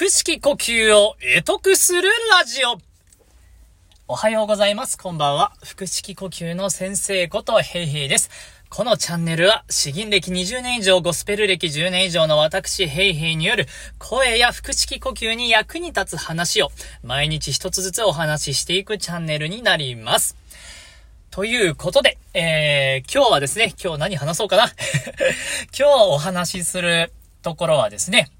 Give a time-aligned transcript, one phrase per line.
[0.00, 2.78] 腹式呼吸を得得するラジオ。
[4.08, 4.96] おはようございます。
[4.96, 5.52] こんばんは。
[5.62, 8.30] 腹式呼吸の先生ことヘイヘイです。
[8.70, 13.66] このチャンネルは、詩吟歴20年以上、ゴスペル歴10年以上の私、ヘイヘイによる、
[13.98, 16.70] 声や腹式呼吸に役に立つ話を、
[17.04, 20.34] 毎日一つずつお話ししていくチャンネルになります。
[21.30, 24.72] ということで、えー、今日はですね、今日何話そうかな
[25.78, 27.12] 今日お話しする
[27.42, 28.30] ところはですね、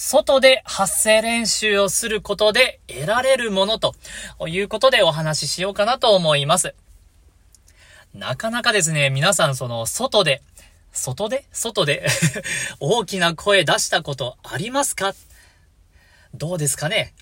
[0.00, 3.96] 外で発声練習をすることで得られるものと
[4.46, 6.72] いうことでお話ししようかなと思います。
[8.14, 10.40] なかなかですね、皆さんその外で、
[10.92, 11.46] 外で？
[11.52, 12.06] 外で？
[12.78, 15.14] 大きな声出したことありますか？
[16.32, 17.12] どうですかね？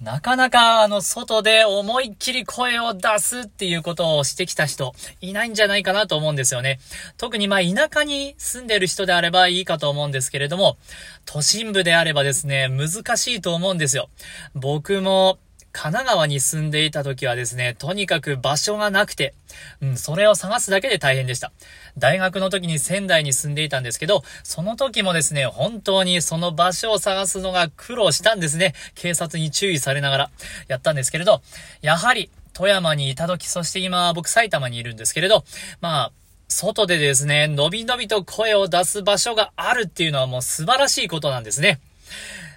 [0.00, 6.80] なかなかあの外で思いっきり声を出すっていうことをしてきた人いないんじゃないかなと思うんですよね。
[7.16, 10.76] 特にまあ田舎に住んでる人であればいいかと思うんですけれども、
[11.24, 14.10] 都心部であればですね、難しいと思うんですよ。
[14.54, 15.38] 僕も
[15.76, 19.34] 神奈川に住んでいた時はですね、とにかく場所がなくて、
[19.82, 21.52] うん、それを探すだけで大変でした。
[21.98, 28.72] 大学の時に仙台に住んでいたんですけど、その時もですね、本当にその場所を探すのが苦労したんですね。
[28.94, 30.30] 警察に注意されながら
[30.68, 31.42] やったんですけれど、
[31.82, 35.44] やはり富山にいた時、そして今僕埼玉にいるんですけれど、
[35.82, 36.12] まあ、
[36.48, 41.80] 外でですね、のびのびと声を出す場所があるっていうのはもう素晴らしいことなんですね。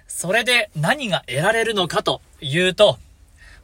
[0.06, 2.98] それで何が得られるのかというと、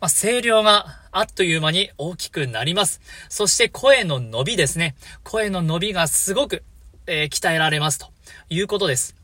[0.00, 3.00] まあ、声量があっという間に大きくなります。
[3.28, 4.94] そして声の伸びですね。
[5.25, 6.62] 声の伸びがすごく、
[7.06, 8.08] えー、鍛えられますと
[8.50, 9.17] いうことです。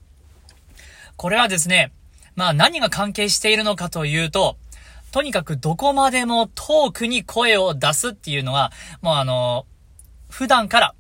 [1.17, 1.93] これはですね、
[2.35, 4.57] まあ何が関係しているのかというと、
[5.11, 9.67] とにかくどこまでも遠くに声を出すっていうのは、もうあの、
[10.31, 10.95] 普段から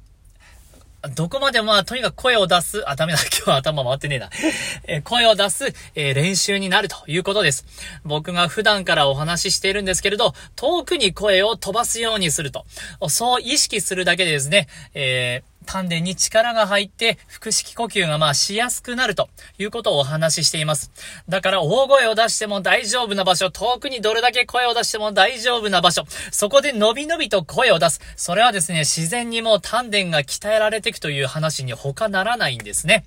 [1.16, 4.30] どこまでまあ、とにかく声を出す、あ、ダメだ、 今日は頭回ってねえな。
[4.86, 7.64] え声を出す、えー、練習になるということです。
[8.04, 12.66] 僕が普段からお話ししているんですけれど、遠くに声を飛ばすようにすると。
[13.08, 19.28] そう意識するだけでですね、えー丹田に力が入って、腹式呼吸がまあしやすくなると
[19.58, 20.90] いうことをお話ししています。
[21.28, 28.00] だから大声を出しても大丈夫な場所、遠くにどれだけ声を出しても大丈夫な場所、そこで伸び伸びと声を出す。
[28.16, 33.04] それはですね、自然にもう丹田が鍛えられていくという話に他ならないんですね。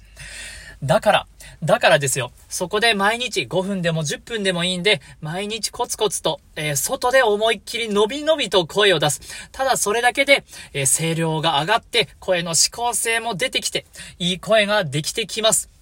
[0.84, 1.28] だから、
[1.64, 2.32] だからですよ。
[2.50, 9.22] そこで毎日5分でも10分でもいいんで、毎日コツコツと、えー、外で思いっきり伸び伸びと声を出す。
[9.52, 10.44] ただそれだけで、
[10.74, 13.86] えー、声量が上がって、声の指向性も出てきて、
[14.20, 15.75] いい声ができてきます。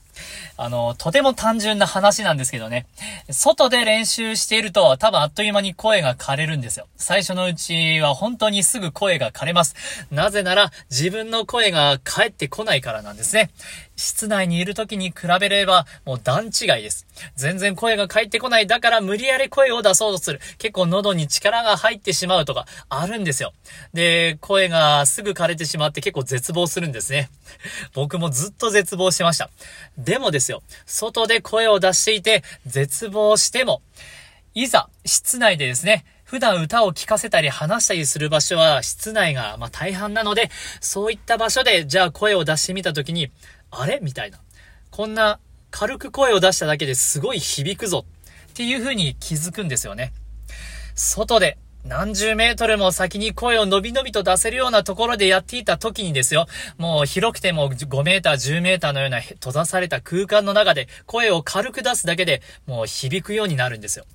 [0.57, 2.85] あの、とても単純な話なんですけどね。
[3.29, 6.87] 外で練習していると多分あっという間に声が枯れるんですよ。
[6.97, 9.75] 最初のうちは本当にすぐ声が枯れます。
[10.11, 13.51] なぜなら自分の声が返ってこないからなんですね。
[13.95, 17.05] 室内にいる時に比べればもう段違いです。
[17.35, 18.67] 全然声が返ってこない。
[18.67, 20.39] だから無理やり声を出そうとする。
[20.57, 23.53] 結構喉に力が入ってしまうとかあるんですよ。
[23.93, 27.29] で、声がすぐ枯れてしまって結構絶望するんですね。
[27.93, 29.49] 僕もずっと絶望してました。
[30.03, 33.81] でもですよ、外で声を出していて絶望しても、
[34.53, 40.49] いざ室内でですね、普段歌を聴かせたり話したりする場所は室内がま大半なので、
[40.81, 43.31] そういった場所でじゃあ声を出してみたときに、
[43.71, 43.99] あれ？
[44.01, 44.39] みたいな。
[44.91, 45.39] こんな
[45.71, 48.05] 軽く声を出しただけですごい響くぞ
[48.49, 50.13] っていう風に気づくんですよね。
[50.95, 64.05] 外で何十メートルも先に声を伸び伸びと出せるようなところでやっていた時にですよ、もう広くても5メーター、10メーターのような閉ざされた空間の中で声を軽く出すだけでもう響くようになるんですよ。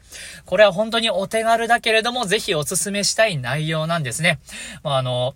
[0.47, 4.39] これは本当にお手軽だけれども、ぜひお勧めしたい内容なんですね。
[4.83, 5.35] まあ、あの、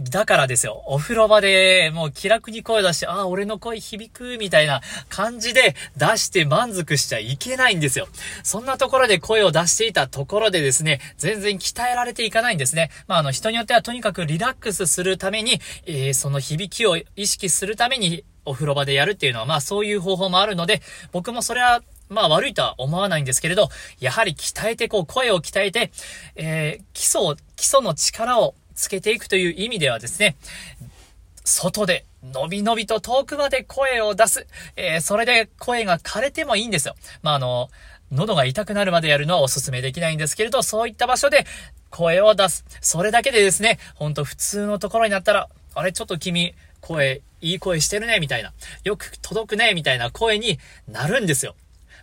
[0.00, 8.08] だからですよ、お風呂場でもう気楽に声出して、ああ、俺の声響く、みたいな感じで出して満足しちゃいけないんですよ。
[8.42, 12.90] そんなところで声を出していたところでですね、全然鍛えられていかないんですね。
[13.06, 20.82] まあ、あの、人によってはとにかくリラックスするために、えー、その響きを意識するために、お風呂場でやるっていうのは、まあそういう方法もあるので、
[21.12, 23.68] 僕もそれはまあ悪いとは思わないんですけれど、
[24.00, 25.90] やはり鍛えて、こう声を鍛えて、
[26.36, 30.36] えー、基礎、基礎の力をつけていくという意味ではですね、
[31.44, 34.46] 外で、のびのびと遠くまで声を出す。
[34.76, 36.94] えー、それで声が枯れてもいいんですよ。
[37.22, 37.70] まあ、あの、
[38.10, 41.46] 喉が痛くなるまでやるのはお勧めできないんですけれど、そういった場所で
[41.90, 42.64] 声を出す。
[42.80, 48.52] それだけでですね、ほんと普通のところになったら、あれちょっと君、声、いい声してるね、みたいな。
[48.84, 51.54] よく届くね、みたいな声になるんですよ。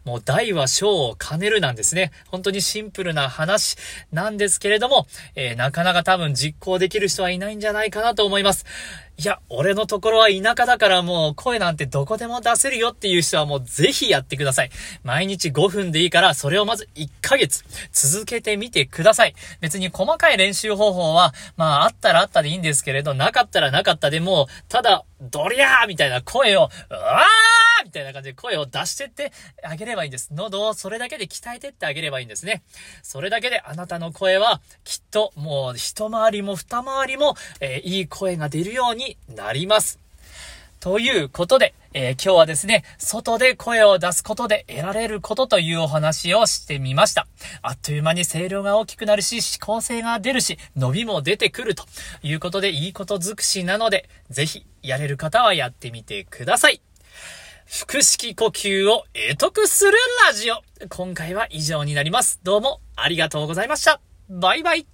[0.05, 2.11] もう大は小を兼ねるなんですね。
[2.27, 3.77] 本当にシンプルな話
[4.11, 8.65] なんですけれども、えー、なかなか多分実行できる人はいないんじゃないかなと思います。
[9.17, 14.71] いや、俺のところは田舎だからもう声なんてどこでも出せるよっていう人はもうぜひやってください。
[15.03, 19.35] 毎日5分でいいから、それをまず1ヶ月続けてみてください。
[19.59, 27.21] 別に細かい練習方法は、まああったらあったでいいんですけれど、なかったらなかったでも、ただ、ドリャーみたいな声を、うわ
[27.83, 29.31] みたいな感じで声を出してって
[29.63, 30.29] あげればいいんです。
[30.33, 32.63] 喉をそれだけで鍛えてってあげればいいんですね。
[33.03, 39.99] それだけであなたの声はきっともう一回りも二回りも、えー、いい声が出るようになります。
[40.81, 47.27] ということで、えー、今日はですね、外で声を出すことで得られることというお話をしてみました。
[47.61, 51.85] あっという間に声量が大きくなるし、思考性が出るし、伸びも出てくると
[52.23, 56.81] いうことでいいこと尽くしなので、ぜひやれる方はやってみてください。
[57.73, 59.93] 腹式呼吸を得得する
[60.27, 60.61] ラジオ。
[60.89, 62.41] 今回は以上になります。
[62.43, 64.01] どうもありがとうございました。
[64.29, 64.85] バイバイ。